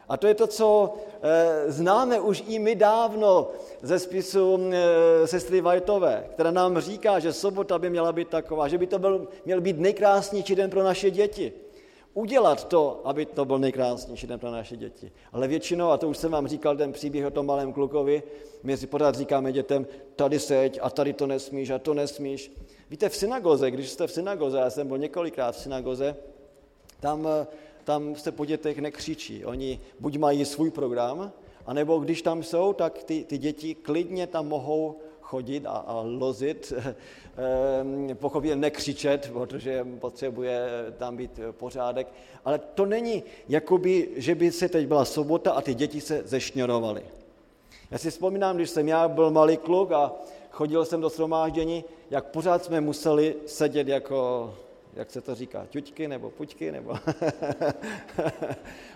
[0.10, 3.48] A to je to, co e, známe už i my dávno
[3.82, 8.78] ze spisu e, sestry Vajtové, která nám říká, že sobota by měla být taková, že
[8.78, 11.54] by to byl, měl být nejkrásnější den pro naše děti.
[12.14, 15.12] Udělat to, aby to byl nejkrásnější den pro naše děti.
[15.32, 18.24] Ale většinou, a to už jsem vám říkal ten příběh o tom malém klukovi,
[18.64, 22.52] my si pořád říkáme dětem, tady seď a tady to nesmíš a to nesmíš.
[22.92, 26.16] Víte, v synagoze, když jste v synagoze, já jsem byl několikrát v synagoze,
[27.00, 27.28] tam
[27.84, 29.46] tam se po dětech nekřičí.
[29.46, 31.32] Oni buď mají svůj program,
[31.66, 36.74] anebo když tam jsou, tak ty, ty děti klidně tam mohou chodit a, a lozit,
[37.78, 42.08] ehm, pochopitelně nekřičet, protože potřebuje tam být pořádek.
[42.46, 47.04] Ale to není, jakoby, že by se teď byla sobota a ty děti se zešňorovaly.
[47.92, 50.14] Já si vzpomínám, když jsem já byl malý kluk a
[50.52, 54.54] chodil jsem do shromáždění, jak pořád jsme museli sedět jako
[54.94, 56.94] jak se to říká, ťuťky nebo puťky, nebo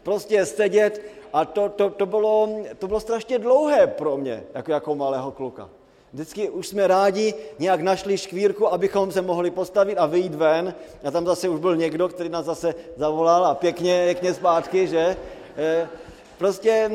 [0.04, 1.02] prostě sedět
[1.34, 5.70] a to, to, to, bylo, to bylo strašně dlouhé pro mě, jako, jako malého kluka.
[6.13, 10.76] Vždycky už jsme rádi nějak našli škvírku, abychom se mohli postavit a vyjít ven.
[11.04, 15.18] A tam zase už byl někdo, který nás zase zavolal a pěkně, pěkně zpátky, že?
[15.58, 15.88] E,
[16.38, 16.89] prostě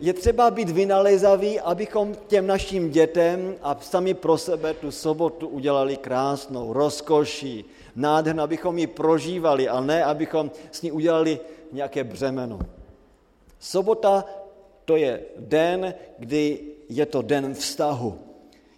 [0.00, 5.96] je třeba být vynalezavý, abychom těm našim dětem a sami pro sebe tu sobotu udělali
[5.96, 7.64] krásnou, rozkoší,
[7.96, 11.40] nádhernou, abychom ji prožívali a ne, abychom s ní udělali
[11.72, 12.58] nějaké břemeno.
[13.58, 14.24] Sobota
[14.84, 16.58] to je den, kdy
[16.88, 18.18] je to den vztahu.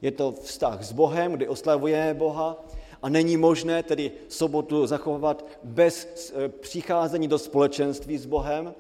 [0.03, 2.65] Je to vztah s Bohem, kdy oslavujeme Boha
[3.03, 8.75] a není možné tedy sobotu zachovat bez eh, přicházení do společenství s Bohem.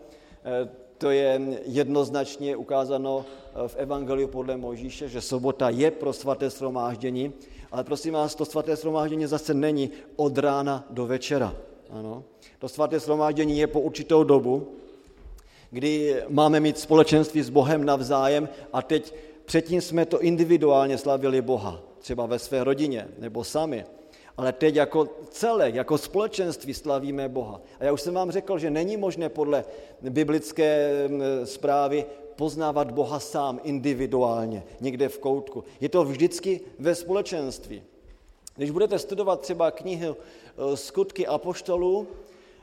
[1.02, 7.32] To je jednoznačně ukázáno eh, v Evangeliu podle Mojžíše, že sobota je pro svaté shromáždění,
[7.72, 11.56] ale prosím vás, to svaté shromáždění zase není od rána do večera.
[11.90, 12.24] Ano.
[12.58, 14.68] To svaté shromáždění je po určitou dobu,
[15.70, 21.82] kdy máme mít společenství s Bohem navzájem a teď předtím jsme to individuálně slavili Boha,
[21.98, 23.84] třeba ve své rodině nebo sami.
[24.36, 27.60] Ale teď jako celek, jako společenství slavíme Boha.
[27.80, 29.64] A já už jsem vám řekl, že není možné podle
[30.00, 30.90] biblické
[31.44, 35.64] zprávy poznávat Boha sám individuálně, někde v koutku.
[35.80, 37.82] Je to vždycky ve společenství.
[38.56, 40.14] Když budete studovat třeba knihy e,
[40.76, 42.06] Skutky apoštolů,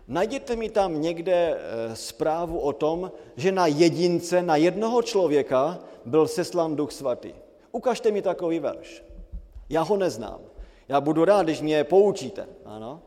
[0.07, 6.27] najděte mi tam někde e, zprávu o tom, že na jedince, na jednoho člověka byl
[6.27, 7.33] seslán Duch Svatý.
[7.71, 9.03] Ukažte mi takový verš.
[9.69, 10.48] Já ho neznám.
[10.89, 12.47] Já budu rád, když mě poučíte.
[12.65, 13.01] Ano.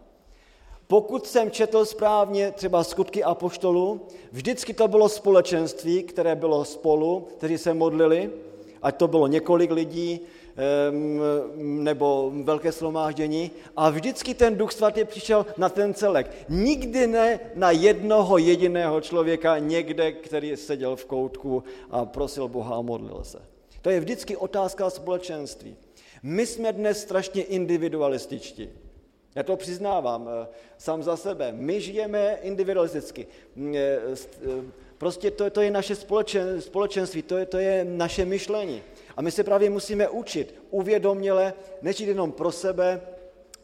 [0.87, 4.01] Pokud jsem četl správně třeba skutky apoštolů,
[4.33, 8.31] vždycky to bylo společenství, které bylo spolu, kteří se modlili,
[8.83, 10.21] ať to bylo několik lidí
[11.57, 16.31] nebo velké slomáždění a vždycky ten duch svatý přišel na ten celek.
[16.49, 22.81] Nikdy ne na jednoho jediného člověka někde, který seděl v koutku a prosil Boha a
[22.81, 23.43] modlil se.
[23.83, 25.77] To je vždycky otázka společenství.
[26.23, 28.69] My jsme dnes strašně individualističtí.
[29.35, 31.53] Já to přiznávám eh, sám za sebe.
[31.53, 33.27] My žijeme individualisticky.
[33.57, 34.63] Mm, eh, eh,
[34.99, 38.83] prostě to, to je naše společen, společenství, to je, to je naše myšlení.
[39.17, 43.01] A my se právě musíme učit uvědoměle, nežít jenom pro sebe,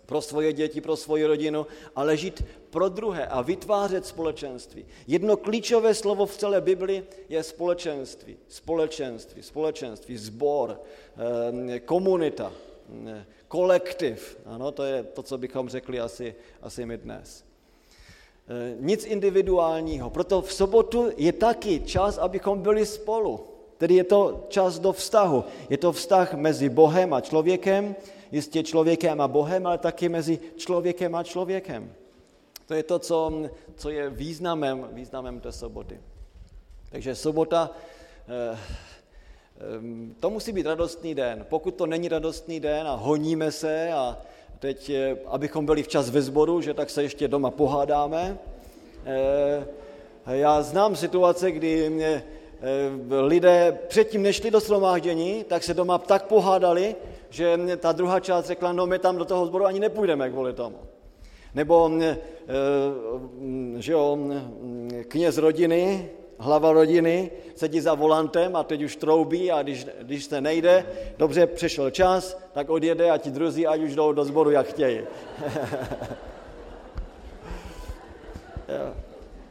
[0.07, 1.67] pro svoje děti, pro svoji rodinu,
[1.97, 4.87] ale žít pro druhé a vytvářet společenství.
[5.07, 8.37] Jedno klíčové slovo v celé Bibli je společenství.
[8.49, 10.81] Společenství, společenství, sbor,
[11.85, 12.53] komunita
[13.49, 14.39] kolektiv.
[14.47, 17.45] Ano, to je to, co bychom řekli asi, asi my dnes.
[18.49, 20.11] E, nic individuálního.
[20.11, 23.41] Proto v sobotu je taky čas, abychom byli spolu.
[23.79, 25.45] Tedy je to čas do vztahu.
[25.71, 27.97] Je to vztah mezi Bohem a člověkem,
[28.33, 31.93] jistě člověkem a Bohem, ale taky mezi člověkem a člověkem.
[32.69, 33.33] To je to, co,
[33.77, 36.01] co je významem, významem té soboty.
[36.91, 37.71] Takže sobota
[38.29, 38.59] eh,
[39.61, 41.47] Ehm, to musí být radostný den.
[41.49, 44.19] Pokud to není radostný den a honíme se a
[44.59, 44.93] teď,
[45.27, 48.39] abychom byli včas ve sboru, že tak se ještě doma pohádáme.
[50.27, 52.25] Já znám situace, kdy mě
[53.21, 56.97] lidé předtím nešli do shromáždění, tak se doma tak pohádali,
[57.31, 60.79] že ta druhá část řekla, no my tam do toho sboru ani nepůjdeme kvůli tomu.
[61.59, 61.91] Nebo
[63.79, 64.19] že jo,
[65.09, 70.41] kněz rodiny hlava rodiny, sedí za volantem a teď už troubí a když, když se
[70.41, 74.67] nejde, dobře, přešel čas, tak odjede a ti druzí ať už jdou do sboru, jak
[74.67, 75.01] chtějí.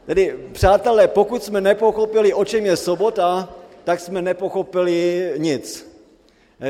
[0.06, 3.48] Tedy, přátelé, pokud jsme nepochopili, o čem je sobota,
[3.84, 5.98] tak jsme nepochopili nic.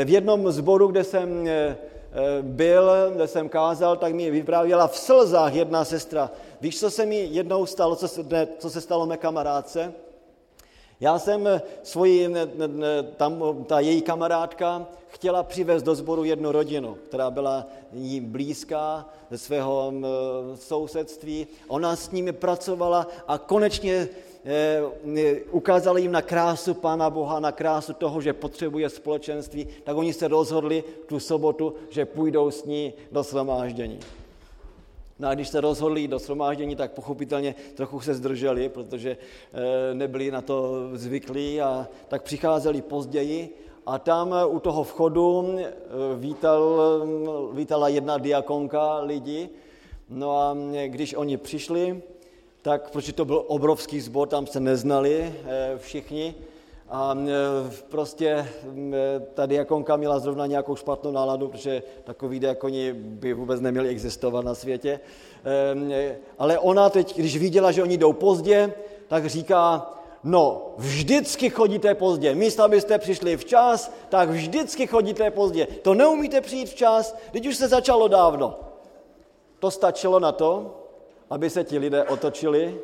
[0.05, 1.77] V jednom zboru, kde jsem eh, eh,
[2.43, 6.31] byl, kde jsem kázal, tak mi vyprávěla v slzách jedna sestra.
[6.61, 9.93] Víš, co se mi jednou stalo, co se, ne, co se stalo mé kamarádce?
[11.01, 12.35] Já jsem eh, svoji,
[13.17, 19.39] tam ta její kamarádka chtěla přivést do sboru jednu rodinu, která byla jí blízká ze
[19.39, 19.93] svého
[20.55, 21.47] sousedství.
[21.69, 24.09] Ona s nimi pracovala a konečně
[24.45, 30.13] eh, ukázala jim na krásu Pána Boha, na krásu toho, že potřebuje společenství, tak oni
[30.13, 34.01] se rozhodli tu sobotu, že půjdou s ní do shromáždění.
[35.19, 39.17] No a když se rozhodli do shromáždění, tak pochopitelně trochu se zdrželi, protože
[39.53, 43.55] eh, nebyli na to zvyklí a tak přicházeli později
[43.87, 45.73] a tam eh, u toho vchodu eh,
[46.17, 46.81] vítal,
[47.53, 49.49] vítala jedna diakonka lidi.
[50.11, 52.03] No a když oni přišli,
[52.63, 55.35] tak protože to byl obrovský sbor, tam se neznali
[55.77, 56.35] všichni,
[56.91, 57.17] a
[57.89, 58.49] prostě
[59.35, 64.55] ta diakonka měla zrovna nějakou špatnou náladu, protože takový diakoni by vůbec neměli existovat na
[64.55, 65.01] světě.
[66.39, 68.73] Ale ona teď, když viděla, že oni jdou pozdě,
[69.09, 69.91] tak říká,
[70.25, 72.35] no, vždycky chodíte pozdě.
[72.35, 75.67] Místo, abyste přišli včas, tak vždycky chodíte pozdě.
[75.83, 78.61] To neumíte přijít včas, teď už se začalo dávno.
[79.59, 80.75] To stačilo na to,
[81.31, 82.81] aby se ti lidé otočili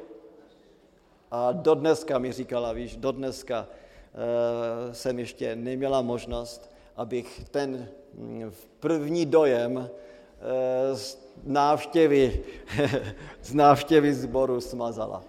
[1.30, 3.66] a do dneska mi říkala, víš, do dneska
[4.14, 12.44] Eh, jsem ještě neměla možnost, abych ten mm, první dojem eh, z návštěvy,
[13.42, 15.22] z návštěvy sboru smazala.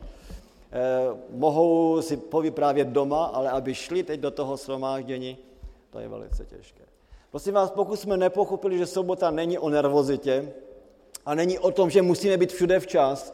[1.30, 5.38] mohou si povyprávět doma, ale aby šli teď do toho shromáždění,
[5.90, 6.84] to je velice těžké.
[7.32, 10.54] Prosím vás, pokud jsme nepochopili, že sobota není o nervozitě
[11.26, 13.34] a není o tom, že musíme být všude včas,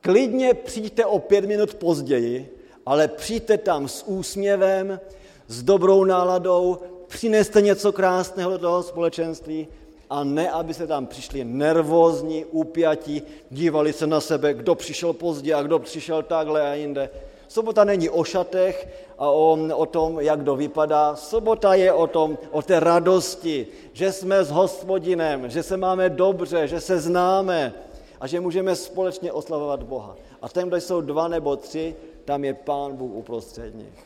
[0.00, 5.00] klidně přijďte o pět minut později, ale přijďte tam s úsměvem,
[5.48, 9.68] s dobrou náladou, přineste něco krásného do toho společenství
[10.10, 15.54] a ne, aby se tam přišli nervózní, upjatí, dívali se na sebe, kdo přišel pozdě
[15.54, 17.10] a kdo přišel takhle a jinde.
[17.56, 18.88] Sobota není o šatech
[19.18, 21.16] a o, o tom, jak kdo vypadá.
[21.16, 26.68] Sobota je o tom, o té radosti, že jsme s hospodinem, že se máme dobře,
[26.68, 27.72] že se známe
[28.20, 30.16] a že můžeme společně oslavovat Boha.
[30.42, 34.04] A tam, kde jsou dva nebo tři, tam je Pán Bůh uprostřed nich.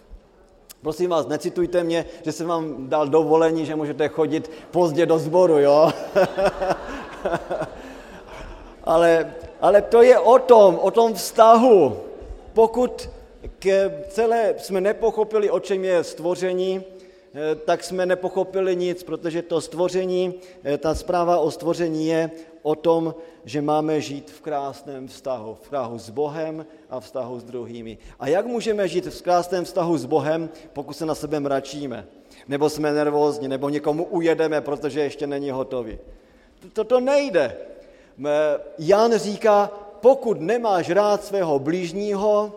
[0.83, 5.59] Prosím vás, necitujte mě, že jsem vám dal dovolení, že můžete chodit pozdě do sboru,
[5.59, 5.91] jo?
[8.85, 11.97] ale, ale to je o tom, o tom vztahu.
[12.55, 13.11] Pokud
[13.61, 16.83] k celé jsme nepochopili, o čem je stvoření,
[17.35, 20.35] eh, tak jsme nepochopili nic, protože to stvoření,
[20.65, 22.31] eh, ta zpráva o stvoření je
[22.63, 27.45] o tom, že máme žít v krásném vztahu, v vztahu s Bohem a vztahu s
[27.45, 27.99] druhými.
[28.21, 32.07] A jak můžeme žít v krásném vztahu s Bohem, pokud se na sebe mračíme?
[32.49, 35.99] Nebo jsme nervózní, nebo někomu ujedeme, protože ještě není hotový.
[36.73, 37.57] To, to nejde.
[38.79, 42.53] Jan říká, pokud nemáš rád svého blížního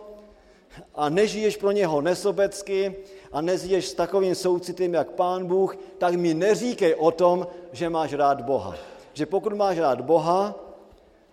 [0.94, 2.96] a nežiješ pro něho nesobecky
[3.32, 8.12] a nezješ s takovým soucitem, jak pán Bůh, tak mi neříkej o tom, že máš
[8.12, 8.74] rád Boha.
[9.12, 10.54] Že pokud máš rád Boha,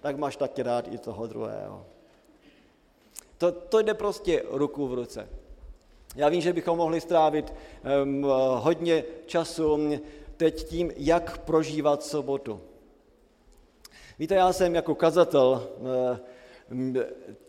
[0.01, 1.85] tak máš taky rád i toho druhého.
[3.37, 5.29] To, to jde prostě ruku v ruce.
[6.15, 7.53] Já vím, že bychom mohli strávit
[8.03, 8.23] um,
[8.55, 9.79] hodně času
[10.37, 12.61] teď tím, jak prožívat sobotu.
[14.19, 15.67] Víte, já jsem jako kazatel
[16.71, 16.95] um,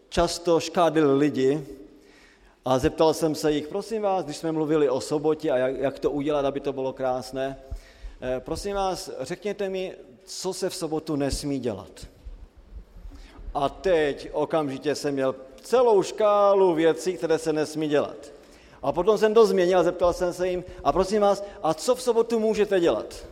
[0.09, 1.66] často škádil lidi
[2.64, 5.98] a zeptal jsem se jich, prosím vás, když jsme mluvili o sobotě a jak, jak
[5.98, 7.58] to udělat, aby to bylo krásné,
[8.20, 9.94] eh, prosím vás, řekněte mi,
[10.24, 12.06] co se v sobotu nesmí dělat.
[13.54, 18.32] A teď okamžitě jsem měl celou škálu věcí, které se nesmí dělat.
[18.82, 21.94] A potom jsem to změnil a zeptal jsem se jim, a prosím vás, a co
[21.94, 23.26] v sobotu můžete dělat?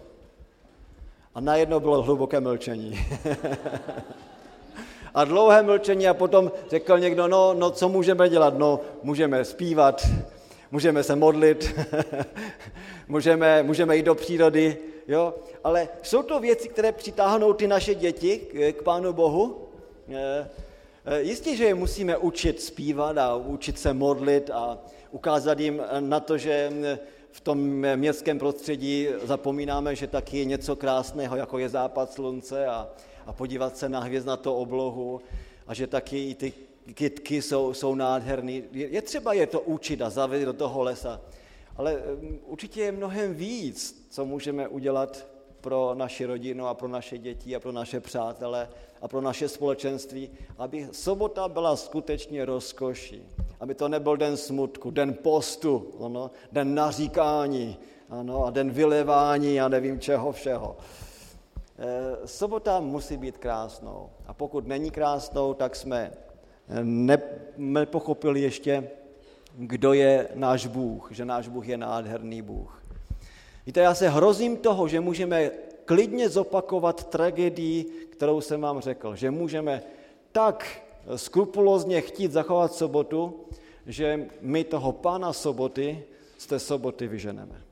[1.35, 2.99] A najednou bylo hluboké mlčení.
[5.15, 8.59] a dlouhé mlčení a potom řekl někdo, no, no co můžeme dělat?
[8.59, 10.07] No, můžeme zpívat,
[10.71, 11.75] můžeme se modlit,
[13.09, 14.77] můžeme, můžeme jít do přírody,
[15.09, 15.35] jo?
[15.65, 19.69] ale jsou to věci, které přitáhnou ty naše děti k, k Pánu Bohu?
[20.09, 20.51] Eh,
[21.05, 24.79] eh, jistě, že je musíme učit zpívat a učit se modlit a
[25.11, 26.73] ukázat jim na to, že
[27.33, 27.59] v tom
[27.97, 32.89] městském prostředí zapomínáme, že taky je něco krásného, jako je západ slunce a,
[33.27, 35.21] a podívat se na hvězdnatou oblohu
[35.67, 36.53] a že taky i ty
[36.95, 38.65] kytky jsou, jsou nádherný.
[38.73, 41.21] Je, třeba je to učit a zavést do toho lesa.
[41.77, 45.27] Ale mm, určitě je mnohem víc, co můžeme udělat
[45.61, 48.69] pro naši rodinu a pro naše děti a pro naše přátele
[49.03, 53.23] a pro naše společenství, aby sobota byla skutečně rozkoší.
[53.61, 57.77] Aby to nebyl den smutku, den postu, ano, den naříkání
[58.11, 60.77] ano, a den vylevání a nevím čeho všeho.
[61.81, 64.11] E, sobota musí být krásnou.
[64.27, 66.13] A pokud není krásnou, tak jsme
[66.83, 67.23] ne,
[67.57, 68.91] nepochopili ještě,
[69.57, 72.83] kdo je náš Bůh, že náš Bůh je nádherný Bůh.
[73.67, 75.51] Víte, já se hrozím toho, že můžeme
[75.85, 79.83] klidně zopakovat tragédii, kterou jsem vám řekl, že můžeme
[80.33, 80.83] tak
[81.17, 83.45] skrupulózně chtít zachovat sobotu,
[83.87, 86.05] že my toho pána soboty
[86.39, 87.70] z té soboty vyženeme.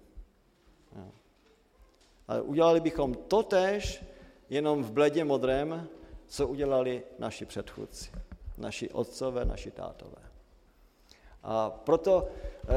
[2.28, 4.04] Ale udělali bychom to tež,
[4.50, 5.88] jenom v bledě modrém,
[6.26, 8.10] co udělali naši předchůdci,
[8.58, 10.22] naši otcové, naši tátové.
[11.42, 12.68] A proto eh,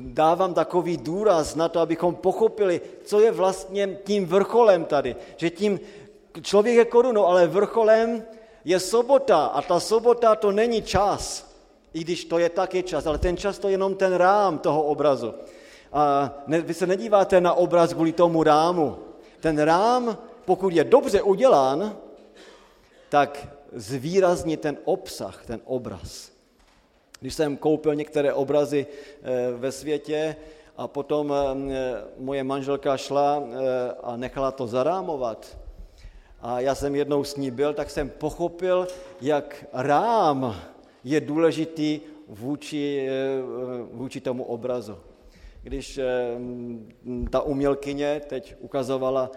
[0.00, 5.16] dávám takový důraz na to, abychom pochopili, co je vlastně tím vrcholem tady.
[5.36, 5.80] Že tím
[6.42, 8.22] člověk je korunou, ale vrcholem
[8.64, 11.50] je sobota a ta sobota to není čas,
[11.92, 14.82] i když to je taky čas, ale ten čas to je jenom ten rám toho
[14.82, 15.34] obrazu.
[15.94, 18.98] A ne, vy se nedíváte na obraz kvůli tomu rámu.
[19.40, 21.96] Ten rám, pokud je dobře udělán,
[23.08, 26.30] tak zvýrazní ten obsah, ten obraz.
[27.20, 30.36] Když jsem koupil některé obrazy eh, ve světě
[30.76, 33.56] a potom eh, moje manželka šla eh,
[34.02, 35.58] a nechala to zarámovat,
[36.42, 38.88] a já jsem jednou s ní byl, tak jsem pochopil,
[39.20, 40.56] jak rám
[41.04, 43.08] je důležitý vůči,
[43.92, 44.96] vůči tomu obrazu.
[45.64, 46.00] Když
[47.30, 49.30] ta umělkyně teď ukazovala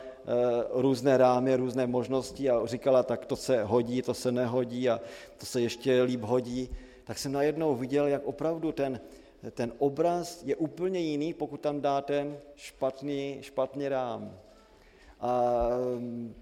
[0.73, 5.01] různé rámy, různé možnosti a říkala, tak to se hodí, to se nehodí a
[5.37, 6.69] to se ještě líp hodí,
[7.03, 8.99] tak jsem najednou viděl, jak opravdu ten,
[9.51, 14.39] ten obraz je úplně jiný, pokud tam dáte špatný, špatný rám.
[15.19, 15.61] A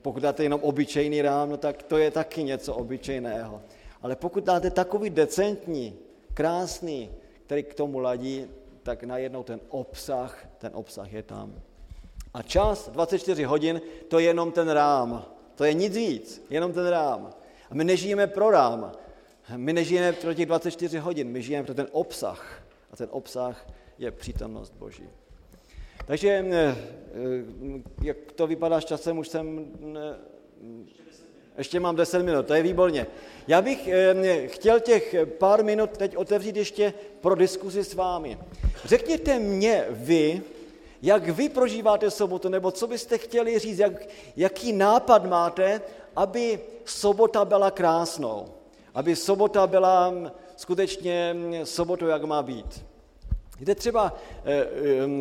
[0.02, 3.62] pokud dáte jenom obyčejný rám, no tak to je taky něco obyčejného.
[4.02, 5.96] Ale pokud dáte takový decentní,
[6.34, 7.12] krásný,
[7.46, 8.48] který k tomu ladí,
[8.86, 11.62] tak najednou ten obsah, ten obsah je tam.
[12.34, 15.26] A čas 24 hodin, to je jenom ten rám.
[15.56, 17.34] To je nic víc, jenom ten rám.
[17.70, 18.92] A my nežijeme pro rám.
[19.56, 22.64] My nežijeme pro těch 24 hodin, my žijeme pro ten obsah.
[22.92, 23.68] A ten obsah
[23.98, 25.10] je přítomnost Boží.
[26.06, 26.76] Takže eh, eh,
[28.02, 29.66] jak to vypadá s časem, už jsem...
[31.58, 33.08] Ještě mám 10 minut, to je výborně.
[33.47, 38.38] Já bych eh, chtěl těch pár minut teď otevřít ještě pro diskuzi s vámi.
[38.86, 40.41] Řekněte mě vy,
[41.01, 45.82] jak vy prožíváte sobotu, nebo co byste chtěli říct, jak, jaký nápad máte,
[46.16, 48.45] aby sobota byla krásnou,
[48.93, 50.14] aby sobota byla
[50.56, 52.86] skutečně sobotou, jak má být.
[53.60, 54.14] Víte, třeba
[54.45, 54.68] eh,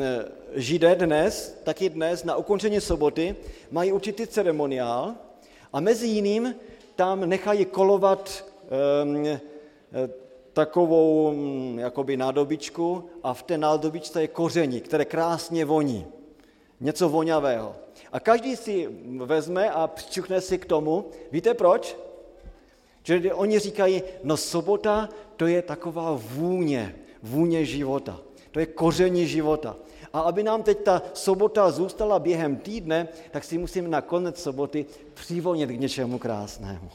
[0.03, 3.37] eh, Židé dnes, taky dnes na ukončení soboty,
[3.71, 5.15] mají určitý ceremoniál
[5.75, 6.55] a mezi jiným
[6.97, 8.45] tam nechají kolovat
[9.93, 10.11] eh,
[10.53, 16.07] takovou mm, jakoby nádobičku a v té nádobičce je koření, které krásně voní.
[16.81, 17.77] Něco vonavého.
[18.13, 21.11] A každý si vezme a přičuchne si k tomu.
[21.33, 21.97] Víte proč?
[23.03, 28.21] Že oni říkají, no sobota to je taková vůně, vůně života.
[28.51, 29.77] To je koření života.
[30.15, 34.87] A aby nám teď ta sobota zůstala během týdne, tak si musíme na konec soboty
[35.15, 36.91] přivonit k něčemu krásnému.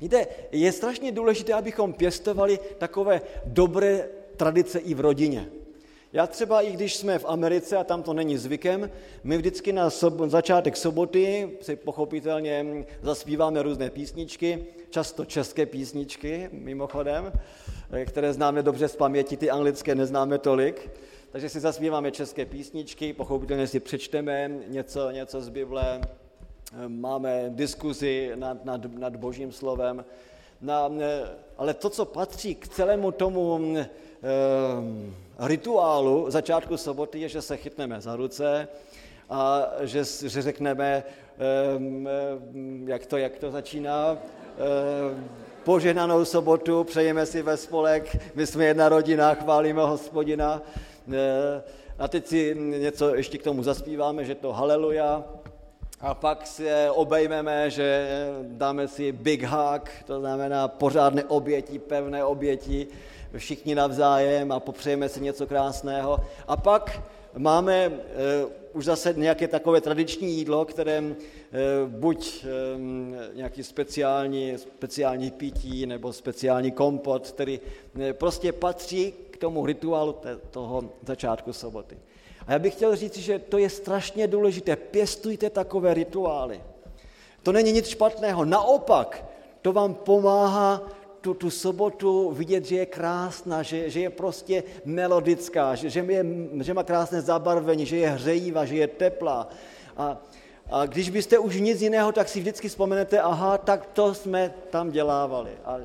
[0.00, 5.48] Víte, je strašně důležité, abychom pěstovali takové dobré tradice i v rodině.
[6.14, 8.90] Já třeba, i když jsme v Americe a tam to není zvykem,
[9.24, 17.32] my vždycky na sob- začátek soboty si pochopitelně zaspíváme různé písničky, často české písničky, mimochodem,
[18.06, 20.90] které známe dobře z paměti, ty anglické neznáme tolik.
[21.32, 26.00] Takže si zaspíváme české písničky, pochopitelně si přečteme něco, něco z Bible,
[26.88, 30.04] máme diskuzi nad, nad, nad božím slovem,
[30.64, 30.90] na,
[31.56, 33.88] ale to, co patří k celému tomu e,
[35.38, 38.68] rituálu začátku soboty, je, že se chytneme za ruce
[39.30, 41.04] a že, že řekneme, e,
[42.86, 44.18] jak, to, jak to začíná, e,
[45.64, 50.62] požehnanou sobotu, přejeme si ve spolek, my jsme jedna rodina, chválíme hospodina.
[51.12, 51.62] E,
[51.98, 55.24] a teď si něco ještě k tomu zaspíváme, že to haleluja,
[56.04, 58.08] a pak se obejmeme, že
[58.42, 62.86] dáme si big hug, to znamená pořádné oběti, pevné oběti,
[63.36, 66.20] všichni navzájem a popřejeme si něco krásného.
[66.48, 67.02] A pak
[67.36, 67.94] máme uh,
[68.72, 71.14] už zase nějaké takové tradiční jídlo, které uh,
[71.88, 72.46] buď
[72.76, 80.16] um, nějaký speciální, speciální pití nebo speciální kompot, který uh, prostě patří k tomu rituálu
[80.50, 81.96] toho začátku soboty.
[82.46, 84.76] A já bych chtěl říct, že to je strašně důležité.
[84.76, 86.60] Pěstujte takové rituály.
[87.42, 88.44] To není nic špatného.
[88.44, 89.24] Naopak,
[89.62, 90.82] to vám pomáhá
[91.20, 96.24] tu, tu sobotu vidět, že je krásná, že, že je prostě melodická, že, že, je,
[96.60, 99.48] že má krásné zabarvení, že je hřejivá, že je teplá.
[99.96, 100.20] A,
[100.70, 104.90] a když byste už nic jiného, tak si vždycky vzpomenete, aha, tak to jsme tam
[104.90, 105.50] dělávali.
[105.64, 105.78] A,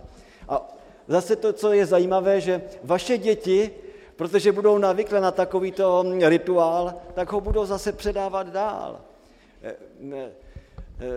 [0.49, 0.67] a
[1.07, 3.71] zase to, co je zajímavé, že vaše děti
[4.19, 8.99] protože budou navyklé na takovýto rituál, tak ho budou zase předávat dál.
[9.63, 9.75] Eh,
[10.11, 10.31] eh,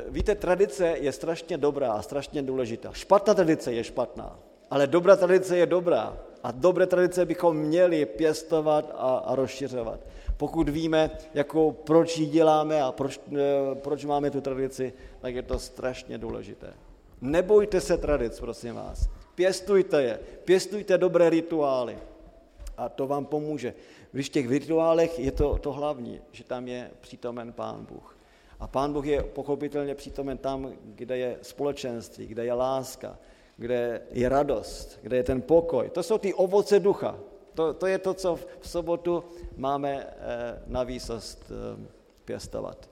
[0.08, 2.92] víte, tradice je strašně dobrá, strašně důležitá.
[2.92, 4.38] Špatná tradice je špatná,
[4.70, 6.16] ale dobrá tradice je dobrá.
[6.42, 10.00] A dobré tradice bychom měli pěstovat a, a rozšiřovat.
[10.36, 15.42] Pokud víme, jakou, proč ji děláme a proč, eh, proč máme tu tradici, tak je
[15.42, 16.70] to strašně důležité.
[17.20, 19.08] Nebojte se tradic, prosím vás.
[19.34, 22.11] Pěstujte je, pěstujte dobré rituály
[22.76, 23.74] a to vám pomůže.
[24.12, 28.16] Když v těch rituálech je to, to hlavní, že tam je přítomen Pán Bůh.
[28.60, 33.18] A Pán Bůh je pochopitelně přítomen tam, kde je společenství, kde je láska,
[33.56, 35.90] kde je radost, kde je ten pokoj.
[35.90, 37.18] To jsou ty ovoce ducha.
[37.54, 39.24] To, to je to, co v sobotu
[39.56, 41.88] máme eh, na výsost eh,
[42.24, 42.88] pěstovat.